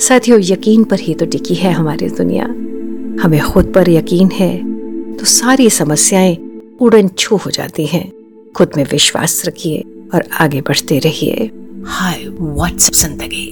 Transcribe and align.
साथियों 0.00 0.38
यकीन 0.42 0.84
पर 0.84 1.00
ही 1.00 1.14
तो 1.14 1.26
टिकी 1.26 1.54
है 1.54 1.72
हमारी 1.72 2.08
दुनिया। 2.10 2.44
हमें 3.22 3.40
खुद 3.42 3.72
पर 3.74 3.88
यकीन 3.90 4.30
है 4.30 4.56
तो 5.16 5.24
सारी 5.24 5.68
समस्याएँ 5.70 6.36
उड़न 6.82 7.08
छू 7.08 7.36
हो 7.36 7.50
जाती 7.50 7.86
हैं। 7.86 8.10
खुद 8.56 8.72
में 8.76 8.84
विश्वास 8.84 9.42
रखिए 9.46 9.84
और 10.14 10.24
आगे 10.40 10.60
बढ़ते 10.60 10.98
रहिए। 10.98 11.50
हाय 11.86 12.24
व्हाट्सएप 12.30 12.94
ज़िंदगी। 12.94 13.46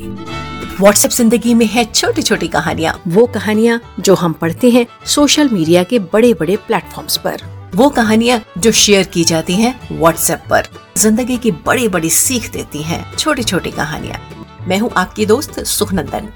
व्हाट्सएप 0.81 1.11
ज़िंदगी 1.11 1.55
में 1.55 1.67
है 1.67 1.85
छोटी 1.85 2.23
छोटी 2.23 2.49
कहानियाँ। 2.49 3.01
वो 3.09 3.27
कहानियाँ 3.27 3.81
जो 4.01 4.15
हम 4.15 4.33
पढ़ते 4.33 4.71
हैं 4.71 4.87
सोशल 5.07 5.49
मीडिया 5.49 5.83
के 5.85 5.99
बड़े 6.13 6.35
बड़े 6.35 6.57
प्लेटफॉर्म्स 6.67 7.17
पर। 7.17 7.43
वो 7.75 7.89
कहानियाँ 7.91 8.41
जो 8.59 8.73
शेयर 8.73 9.05
की 9.05 9.25
जाती 9.25 9.55
हैं 9.55 9.75
व्हाट्सएप 9.93 10.43
पर। 10.51 10.69
ज़िंदगी 10.99 11.37
की 11.37 11.51
बड़ी 11.67 11.89
बड़ी 11.89 12.11
सीख 12.11 12.53
देती 12.53 12.83
हैं 12.83 13.05
छोटी 13.17 13.43
छोटी 13.43 13.71
कहानियाँ। 13.71 14.21
मैं 14.69 14.79
हूँ 14.79 14.91
आपकी 14.97 15.25
दोस्त 15.27 15.59
सुखनंदन। 15.61 16.29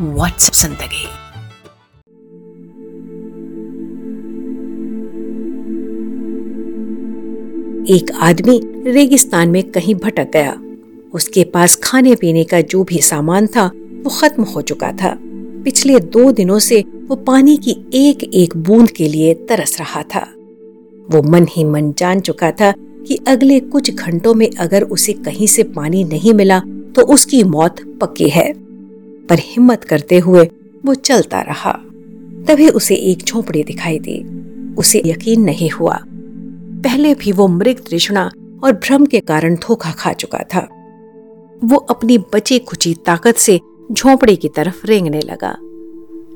व्हाट्सएप 0.00 0.54
ज़िंदगी 0.54 1.04
एक 7.94 8.10
आदमी 8.20 8.60
रेगिस्तान 8.86 9.48
में 9.48 9.62
कहीं 9.70 9.94
भटक 9.94 10.30
गया। 10.32 10.52
उसके 11.14 11.44
पास 11.44 11.76
खाने 11.84 12.14
पीने 12.14 12.44
का 12.44 12.60
जो 12.60 12.82
भी 12.84 12.98
सामान 12.98 13.46
था, 13.46 13.66
वो 13.66 14.10
खत्म 14.10 14.42
हो 14.44 14.62
चुका 14.62 14.90
था। 14.92 15.14
पिछले 15.64 16.00
दो 16.00 16.30
दिनों 16.32 16.58
से 16.58 16.80
वो 17.08 17.16
पानी 17.16 17.56
की 17.56 17.76
एक 17.94 18.24
एक 18.24 18.56
बूंद 18.56 18.90
के 18.90 19.08
लिए 19.08 19.34
तरस 19.48 19.78
रहा 19.80 20.02
था। 20.02 20.26
वो 21.10 21.22
मन 21.22 21.46
ही 21.50 21.64
मन 21.64 21.92
जान 21.98 22.20
चुका 22.20 22.50
था 22.50 22.72
कि 23.08 23.18
अगले 23.28 23.60
कुछ 23.60 23.94
घंटों 23.94 24.34
में 24.34 24.48
अगर 24.50 24.82
उसे 24.82 25.12
कहीं 25.12 25.46
से 25.46 25.62
पानी 25.62 26.04
नहीं 26.04 26.34
मिला 26.34 26.60
तो 26.98 27.04
उसकी 27.04 27.44
मौत 27.44 27.98
पक्की 28.00 28.28
है। 28.28 28.52
पर 29.26 29.38
हिम्मत 29.38 29.84
करते 29.84 30.18
हुए 30.18 30.50
वो 30.86 30.94
चलता 30.94 31.40
रहा। 31.40 31.72
तभी 32.48 32.68
उसे 32.68 32.94
एक 32.94 33.18
झोपड़ी 33.18 33.62
दिखाई 33.62 33.98
दी। 33.98 34.24
उसे 34.74 35.02
यकीन 35.06 35.40
नहीं 35.40 35.70
हुआ। 35.70 35.98
पहले 36.84 37.14
भी 37.14 37.32
वो 37.32 37.48
मृग 37.48 37.76
तृष्णा 37.76 38.30
और 38.64 38.72
भ्रम 38.72 39.06
के 39.06 39.20
कारण 39.20 39.54
धोखा 39.54 39.90
खा 39.90 40.12
चुका 40.12 40.38
था। 40.38 40.68
वो 41.64 41.76
अपनी 41.76 42.18
बची 42.18 42.58
खुची 42.58 42.94
ताकत 42.94 43.34
से 43.34 43.60
झोपड़ी 43.92 44.36
की 44.36 44.48
तरफ़ 44.48 44.86
रेंगने 44.86 45.20
लगा। 45.20 45.56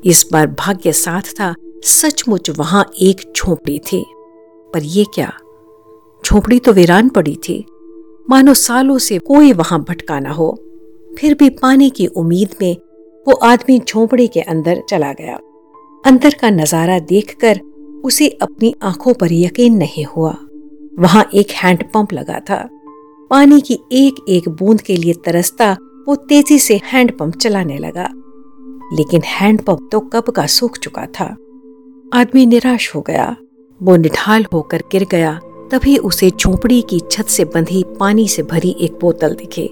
इस 0.05 0.29
बार 0.31 0.47
भाग्य 0.47 0.91
साथ 0.91 1.21
था, 1.21 1.55
सचमुच 1.83 2.49
वहाँ 2.49 2.91
एक 3.01 3.33
झोपड़ी 3.37 3.79
थी। 3.79 4.05
पर 4.73 4.83
ये 4.83 5.05
क्या? 5.15 5.33
झोपड़ी 6.25 6.59
तो 6.59 6.73
वीरान 6.73 7.09
पड़ी 7.09 7.35
थी। 7.35 7.65
मानो 8.29 8.53
सालों 8.53 8.97
से 8.97 9.17
कोई 9.19 9.53
वहाँ 9.53 9.79
भटका 9.79 10.19
ना 10.19 10.31
हो। 10.31 10.51
फिर 11.19 11.33
भी 11.33 11.49
पानी 11.49 11.89
की 11.89 12.07
उम्मीद 12.07 12.55
में 12.61 12.75
वो 13.27 13.33
आदमी 13.33 13.79
झोपड़ी 13.79 14.27
के 14.27 14.41
अंदर 14.41 14.81
चला 14.89 15.11
गया। 15.13 15.35
अंदर 16.05 16.33
का 16.41 16.49
नज़ारा 16.49 16.99
देखकर 16.99 17.59
उसे 18.05 18.27
अपनी 18.41 18.73
आँखों 18.83 19.13
पर 19.13 19.33
यकीन 19.33 19.77
नहीं 19.77 20.05
हुआ। 20.05 20.35
वहाँ 20.99 21.29
एक 21.33 21.51
हैंडपंप 21.51 22.13
लगा 22.13 22.39
था। 22.39 22.57
पानी 23.31 23.61
की 23.61 23.79
एक 23.91 24.25
एक 24.29 24.49
बूंद 24.49 24.81
के 24.81 24.95
लिए 24.95 25.13
तरसता 25.25 25.71
वो 26.07 26.15
तेज़ी 26.15 26.59
से 26.59 26.79
हैंडपंप 26.85 27.35
चलाने 27.35 27.77
लगा। 27.77 28.09
लेकिन 28.93 29.21
हैंडपंप 29.25 29.89
तो 29.91 29.99
कब 29.99 30.29
का 30.29 30.45
सूख 30.47 30.77
चुका 30.77 31.05
था। 31.05 31.25
आदमी 32.13 32.45
निराश 32.45 32.95
हो 32.95 33.01
गया। 33.01 33.35
वो 33.81 33.95
निढाल 33.95 34.45
होकर 34.53 34.83
गिर 34.91 35.05
गया। 35.11 35.39
तभी 35.73 35.97
उसे 35.97 36.29
झोपड़ी 36.29 36.81
की 36.81 36.99
छत 37.11 37.25
से 37.25 37.43
बंधी 37.45 37.83
पानी 37.99 38.27
से 38.27 38.43
भरी 38.43 38.75
एक 38.79 38.93
बोतल 39.01 39.35
दिखी। 39.35 39.65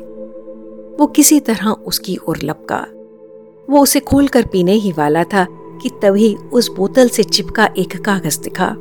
वो 1.00 1.06
किसी 1.06 1.40
तरह 1.40 1.70
उसकी 1.70 2.18
ओर 2.30 2.38
लपका। 2.44 2.86
वो 3.70 3.84
उसे 3.84 4.00
खोलकर 4.00 4.46
पीने 4.46 4.72
ही 4.72 4.92
वाला 4.92 5.24
था 5.24 5.46
कि 5.82 5.90
तभी 5.90 6.36
उस 6.36 6.70
बोतल 6.72 7.10
से 7.10 7.24
चिपका 7.24 7.70
एक 7.78 7.96
कागज़ 8.02 8.42
दिखा। 8.42 8.76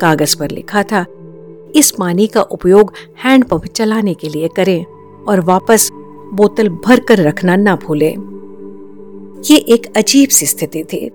कागज़ 0.00 0.36
पर 0.38 0.50
लिखा 0.50 0.82
था, 0.82 1.06
इस 1.76 1.90
पानी 1.98 2.26
का 2.26 2.42
उपयोग 2.42 2.92
हैंडपंप 3.24 3.66
चलाने 3.66 4.14
के 4.14 4.28
लिए 4.28 4.48
करें 4.48 4.84
और 5.28 5.40
वापस 5.40 5.90
बोतल 6.32 6.68
भर 6.68 7.00
कर 7.00 7.18
रखना 7.18 7.56
ना 7.56 7.76
भूलें। 7.76 8.14
ये 9.50 9.56
एक 9.56 9.96
अजीब 9.96 10.28
सी 10.28 10.46
स्थिति 10.46 10.84
थी। 10.84 11.06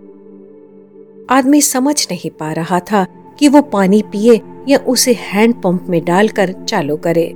आदमी 1.30 1.62
समझ 1.62 2.08
नहीं 2.12 2.30
पा 2.30 2.52
रहा 2.52 2.80
था 2.80 3.06
कि 3.40 3.48
वो 3.48 3.62
पानी 3.62 4.02
पिए 4.02 4.42
या 4.70 4.78
उसे 4.78 5.14
हैंड 5.14 5.62
पंप 5.62 5.86
में 5.90 6.04
डालकर 6.06 6.52
चालू 6.70 6.98
करे। 6.98 7.28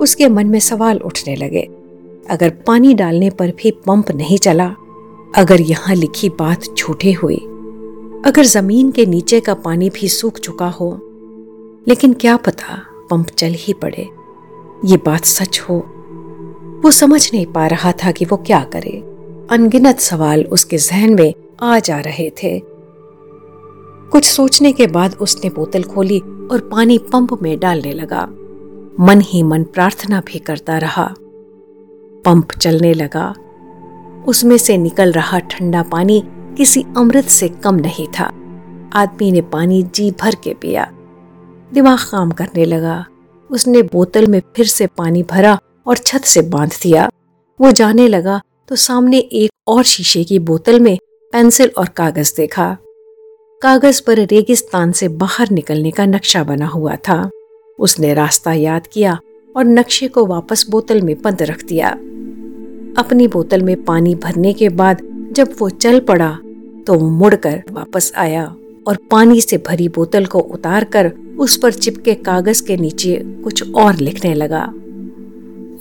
उसके 0.00 0.28
मन 0.28 0.46
में 0.46 0.58
सवाल 0.60 0.98
उठने 0.98 1.36
लगे, 1.36 1.68
अगर 2.30 2.50
पानी 2.66 2.94
डालने 2.94 3.30
पर 3.30 3.50
भी 3.50 3.70
पंप 3.86 4.10
नहीं 4.10 4.38
चला, 4.38 4.74
अगर 5.36 5.60
यहाँ 5.60 5.94
लिखी 5.94 6.28
बात 6.28 6.64
झूठे 6.78 7.12
हुई, 7.12 7.36
अगर 8.26 8.44
ज़मीन 8.44 8.90
के 8.90 9.06
नीचे 9.06 9.40
का 9.40 9.54
पानी 9.54 9.90
भी 9.90 10.08
सूख 10.08 10.38
चुका 10.38 10.68
हो, 10.70 10.90
लेकिन 11.88 12.12
क्या 12.12 12.36
पता 12.36 12.80
पंप 13.10 13.26
चल 13.28 13.54
ही 13.56 13.72
पड़े। 13.72 14.08
ये 14.84 14.96
बात 14.96 15.24
सच 15.24 15.60
हो? 15.60 15.78
वो 16.84 16.90
समझ 16.90 17.30
नहीं 17.34 17.46
पा 17.46 17.66
रहा 17.66 17.92
था 17.92 18.10
कि 18.10 18.24
वो 18.24 18.36
क्या 18.36 18.60
करे। 18.72 18.98
अनगिनत 19.50 20.00
सवाल 20.00 20.44
उसके 20.44 20.78
जहन 20.78 21.14
में 21.14 21.34
आ 21.62 21.78
जा 21.78 21.98
रहे 22.00 22.30
थे। 22.42 22.58
कुछ 24.12 24.24
सोचने 24.24 24.72
के 24.72 24.86
बाद 24.86 25.16
उसने 25.20 25.50
बोतल 25.50 25.82
खोली 25.82 26.18
और 26.20 26.68
पानी 26.72 26.98
पंप 26.98 27.42
में 27.42 27.60
डालने 27.60 27.92
लगा। 27.92 28.28
मन 29.00 29.20
ही 29.20 29.42
मन 29.42 29.64
प्रार्थना 29.64 30.20
भी 30.20 30.38
करता 30.38 30.78
रहा। 30.78 31.14
पंप 32.24 32.52
चलने 32.52 32.94
लगा। 32.94 33.34
उसमें 34.28 34.58
से 34.58 34.76
निकल 34.76 35.12
रहा 35.12 35.38
ठंडा 35.38 35.82
पानी 35.82 36.22
किसी 36.28 36.84
अमृत 36.96 37.24
से 37.24 37.48
कम 37.48 37.74
नहीं 37.74 38.06
था। 38.06 38.24
आदमी 38.92 39.32
ने 39.32 39.40
पानी 39.40 39.82
जी 39.82 40.10
भर 40.10 40.34
के 40.34 40.54
पिया। 40.54 40.92
दिमाग 41.74 41.98
काम 41.98 42.30
करने 42.30 42.64
लगा। 42.64 43.06
उसने 43.50 43.82
बोतल 43.82 44.26
में 44.26 44.42
फिर 44.56 44.66
से 44.66 44.86
पानी 44.86 45.22
भरा 45.22 45.58
और 45.86 45.96
छत 45.96 46.20
से 46.20 46.42
बाँध 46.42 46.70
दिया। 46.82 47.10
वो 47.60 47.72
जाने 47.72 48.08
लगा 48.08 48.40
तो 48.68 48.76
सामने 48.76 49.18
एक 49.18 49.50
और 49.68 49.82
शीशे 49.82 50.24
की 50.24 50.38
बोतल 50.38 50.80
में 50.80 50.98
पेंसिल 51.32 51.70
और 51.78 51.88
कागज़ 51.88 52.36
देखा। 52.36 52.76
कागज़ 53.62 54.00
पर 54.06 54.18
रेगिस्तान 54.18 54.92
से 54.92 55.08
बाहर 55.08 55.50
निकलने 55.50 55.90
का 55.90 56.04
नक्शा 56.06 56.42
बना 56.44 56.66
हुआ 56.66 56.94
था। 56.96 57.30
उसने 57.78 58.14
रास्ता 58.14 58.52
याद 58.52 58.86
किया 58.86 59.18
और 59.56 59.64
नक्शे 59.64 60.08
को 60.08 60.26
वापस 60.26 60.64
बोतल 60.70 61.02
में 61.02 61.14
बंद 61.22 61.42
रख 61.42 61.64
दिया। 61.64 61.90
अपनी 62.98 63.28
बोतल 63.28 63.62
में 63.62 63.84
पानी 63.84 64.14
भरने 64.14 64.52
के 64.52 64.68
बाद 64.68 65.02
जब 65.32 65.54
वो 65.58 65.68
चल 65.70 66.00
पड़ा 66.00 66.38
तो 66.86 66.98
मुड़कर 66.98 67.62
वापस 67.70 68.12
आया 68.16 68.44
और 68.88 68.98
पानी 69.10 69.40
से 69.40 69.58
भरी 69.58 69.88
बोतल 69.88 70.26
को 70.26 70.38
उतार 70.38 70.84
कर 70.84 71.12
उस 71.38 71.56
पर 71.56 71.72
चिपके 71.72 72.14
कागज़ 72.14 72.66
के 72.66 72.76
नीचे 72.76 73.16
कुछ 73.44 73.72
और 73.72 73.96
लिखने 73.96 74.34
लगा। 74.34 74.64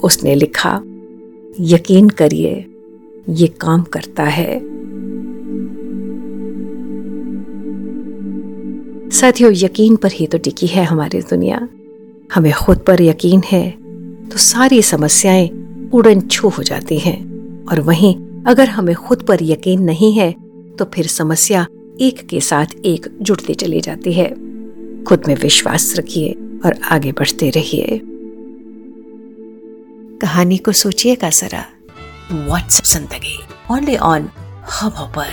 उसने 0.03 0.35
लिखा, 0.35 0.81
यकीन 1.59 2.09
करिए, 2.09 2.65
ये 3.29 3.47
काम 3.47 3.83
करता 3.83 4.23
है। 4.23 4.70
साथियों, 9.21 9.51
यकीन 9.55 9.95
पर 9.95 10.11
ही 10.11 10.25
तो 10.27 10.37
टिकी 10.37 10.67
है 10.67 10.83
हमारी 10.83 11.19
दुनिया। 11.21 11.57
हमें 12.29 12.51
खुद 12.53 12.77
पर 12.77 13.01
यकीन 13.01 13.41
है 13.45 13.69
तो 14.29 14.37
सारी 14.37 14.81
समस्याएँ 14.81 15.49
उड़न 15.93 16.21
छू 16.21 16.49
हो 16.49 16.63
जाती 16.63 16.97
हैं। 16.99 17.65
और 17.65 17.79
वहीं 17.79 18.15
अगर 18.47 18.69
हमें 18.69 18.93
खुद 18.97 19.21
पर 19.21 19.43
यकीन 19.43 19.81
नहीं 19.81 20.11
है 20.13 20.31
तो 20.75 20.85
फिर 20.85 21.07
समस्या 21.07 21.65
एक 22.01 22.25
के 22.27 22.39
साथ 22.41 22.73
एक 22.85 23.07
जुड़ती 23.21 23.53
चली 23.53 23.81
जाती 23.81 24.13
है। 24.13 24.29
खुद 25.03 25.27
में 25.27 25.35
विश्वास 25.35 25.93
रखिए 25.97 26.31
और 26.65 26.79
आगे 26.91 27.11
बढ़ते 27.11 27.49
रहिए। 27.49 27.99
कहानी 30.21 30.57
को 30.57 30.71
सोचिएगा 30.71 31.29
जरा। 31.31 31.65
व्हाट्सएप 32.31 32.85
ज़िंदगी? 32.87 33.37
ओनली 33.71 33.97
ऑन 33.97 34.29
हब 34.73 35.11
पर 35.15 35.29